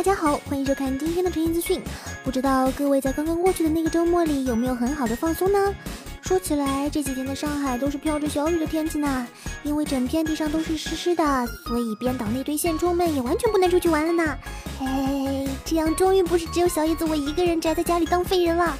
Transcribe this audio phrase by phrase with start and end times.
[0.00, 1.78] 大家好，欢迎收看今天的晨音资讯。
[2.24, 5.74] 不知道各位在刚刚过去的那个周末里有没有很好的放松呢？
[6.22, 9.26] 说起来，这几天的上海都是飘着小雨的天气呢，
[9.62, 14.38] 因为整片地上都是湿湿的，所以编导那堆现充们也完全不能出去玩了呢。
[14.78, 18.74] 嘿，这样终于不是只有小叶子我一个人宅在家里当废人了。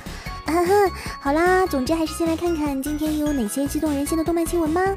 [0.47, 0.73] 哈哈，
[1.21, 4.80] 好啦，总之还是先来看看今天又有哪些激动人心的动漫新闻吧。《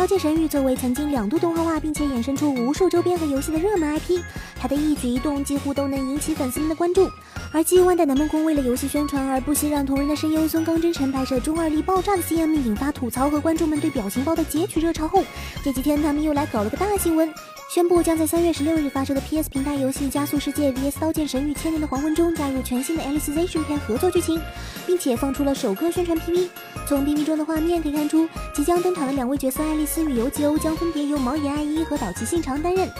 [0.00, 4.18] 刀剑神域》作为曾经两度动画化，并且衍生出无数周边和游戏的热门 IP，
[4.58, 7.06] 它的一举一动几乎都能引起粉丝们的关注。
[7.52, 15.22] 而继万代南梦宫为了游戏宣传而不惜让同人的声优孙刚真诚拍摄中二力爆炸的 CM，引发吐槽和观众们对表情包的截取热潮后，
[15.62, 17.30] 这几天他们又来搞了个大新闻。
[17.72, 24.40] 宣布将在三月十六日发售的 PS 平台游戏《加速世界 VS 刀剑神域：千年的黄昏》中加入全新的 Alicization 片合作剧情，
[24.88, 26.48] 并且放出了首个宣传 PV。
[26.88, 32.90] 从 PV 中的画面可以看出，即将登场的两位角色爱丽丝与尤吉欧将分别由毛野爱一和岛崎信长担任。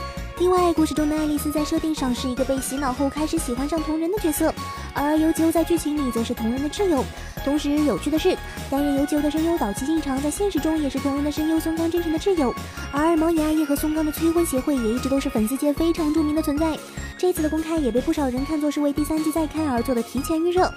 [0.41, 4.51] 另外，故事中的爱丽丝在设定上是一个被洗脑后开始喜欢上同人的角色，
[4.95, 7.05] 而游吉欧在剧情里则是同人的挚友。
[7.45, 8.35] 同时，有趣的是，
[8.67, 12.51] 担任游吉欧的声优岛崎信长在现实中也是同人的声优松冈真诚的挚友。
[12.91, 16.75] 而毛野爱一和松冈的催婚协会也一直都是粉丝界非常著名的存在。
[17.19, 20.73] 这次的公开也被不少人看作是为第三季再开而做的提前预热。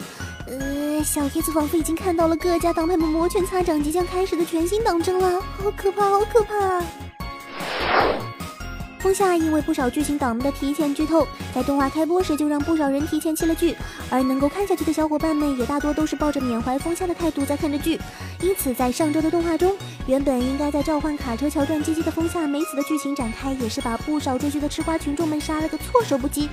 [0.46, 6.84] 呃，小叶子仿佛已经看到了各家党派们摩拳擦掌即将开始的全新党争了，好可怕，好可怕！
[9.04, 13.76] 风夏因为不少剧情党们的提前剧透，在动画开播时就让不少人提前弃了剧，
[14.08, 18.00] 而能够看下去的小伙伴们也大多都是抱着缅怀风夏的态度在看着剧。
[18.40, 26.48] 因此，在上周的动画中，原本应该在召唤卡车桥段接机的风夏没死的剧情展开，也是把不少追剧的吃瓜群众们杀了个措手不及。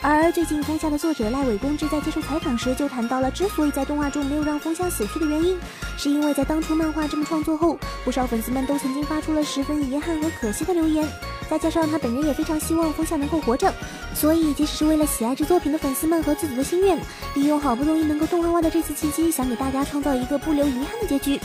[0.00, 5.58] 而最近，风夏的作者赖伟公之在接受采访时就谈到了，之所以在动画中没有让风夏死去的原因，
[5.98, 11.04] 是因为在当初漫画这么创作后，不少粉丝们都曾经发出了十分遗憾和可惜的留言。
[11.48, 13.72] 再加上他本人也非常希望风夏能够活着，
[14.14, 16.98] 所以即使是为了喜爱这作品的粉丝们和自己的心愿，
[17.34, 21.40] 利用好不容易能够动画化的这次契机，想给大家创造一个不留遗憾的结局。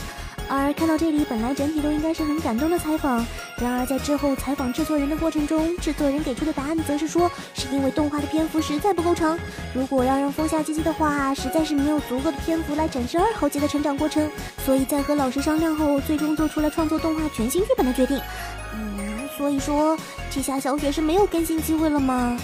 [0.48, 3.24] 而看到这里，本来整体都应该是很感动的采访，
[3.58, 9.38] 然而在之后采访制作人的过程中，制作人给出的答案则是说，是因为动画的篇幅实在不够长，
[9.72, 14.28] 如果要让风夏积极的话，实在是没有足够的篇幅来展示二号机的成长过程，
[14.64, 18.20] 所以在和老师商量后，最终做出了创作动画全新剧本的决定。
[18.74, 19.28] 嗯。
[19.36, 19.96] 所以说，
[20.30, 22.38] 这下小雪是没有更新机会了吗？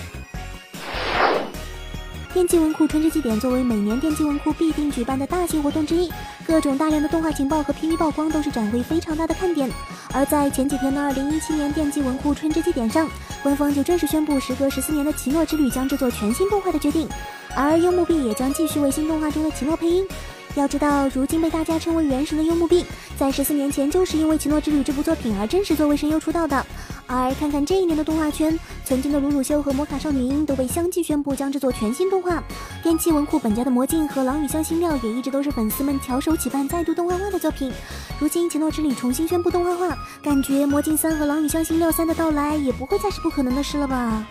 [2.32, 6.12] 电击文库春之祭典作为每年电击文库必定举办的大型活动之一，
[6.46, 9.68] 各种大量的动画情报和 PV 曝光都是展会非常大的看点。
[10.12, 13.08] 而在前几天的2017年电击文库春之祭典上，
[13.42, 17.08] 官方就正式宣布，时隔十四年的《奇诺之旅》将制作全新动画的决定，
[17.56, 20.06] 而幽木碧也将继续为新动画中的奇诺配音。
[20.54, 22.84] 要知道，如今被大家称为原神的幽木碧，
[23.16, 26.64] 在十四年前就是因为《奇诺之旅》这部作品而正式作为声优出道的。
[27.06, 32.42] 而看看这一年的动画圈，曾经的鲁鲁修和魔卡少女樱都被相继宣布将制作全新动画。
[32.82, 37.72] 电气文库本家的魔镜和狼与香辛料也一直都是粉丝们翘首企盼再度动画化的作品。
[38.18, 44.26] 如今《奇诺之旅》重新宣布动画化，感觉魔镜三和狼与香辛料三的到来也不会再是不可能的事了吧？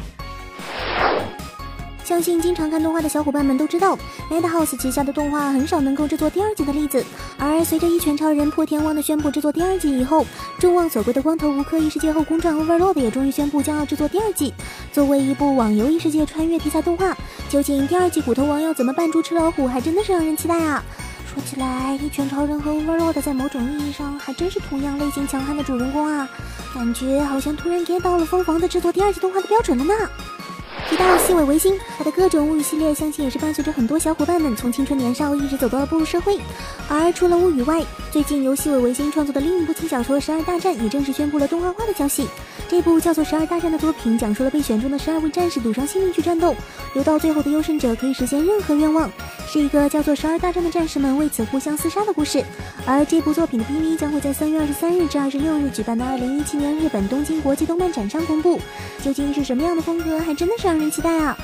[2.18, 3.96] 相信经常看动画的小伙伴们都知道
[4.28, 7.06] ，Madhouse 旗下的动画很少能够制作第二季的例子。
[7.38, 10.26] 而随着《一拳超人破天荒》的宣布制作第二季以后，
[10.58, 14.52] 众望所归的《光头无科异世界后宫传 Overlord》也终于宣布将要制作第二季。
[14.92, 17.16] 作为一部网游异世界穿越题材动画，
[17.50, 20.84] 究竟第二季骨头王要怎么扮猪吃老虎，还真的是让人期待啊！
[21.32, 26.28] 说起来，《一拳超人》和 Overlord 在某种意义上还真是同样类型强悍的主人公啊，
[26.74, 29.94] 感觉好像突然 get 到了疯狂的制作第二季动画的标准了呢。
[30.90, 36.40] 提到细尾维新，他的各种物语系列，相信也是伴随着很多小伙伴们从青春年少一直走到了步入社会。
[36.88, 42.26] 而除了物语外，最近由细尾维新创作的另一部轻小说《十二大战》也正式宣布了动画化的消息。
[42.70, 46.56] 这部叫做《十二大战》的作品，讲述了被选中的十二位战士赌上性命去战斗，
[46.94, 49.10] 留到最后的优胜者可以实现任何愿望，
[49.46, 52.44] 是一个叫做《十二大战》的战士们为此互相厮杀的故事。
[52.86, 58.60] 而这部作品的 PV 将会在三月二十三日至二十六日举办的二零一七年日本东京国际动漫展上公布。
[59.04, 61.36] 究竟是什么样的风格，还真的是让人期待啊！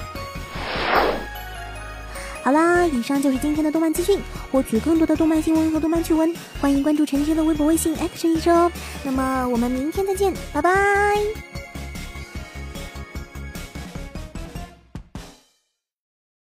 [2.44, 4.20] 好啦，以上就是今天的动漫资讯。
[4.52, 6.32] 获取更多的动漫新闻和动漫趣闻，
[6.62, 8.72] 欢迎关注陈轩的微博、微信 Action 一车。
[9.04, 11.53] 那么我们明天再见，拜拜。